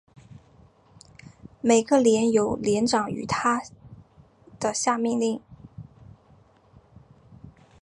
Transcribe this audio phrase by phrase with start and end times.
[1.61, 3.61] 每个连由连长与他
[4.59, 5.39] 的下命令。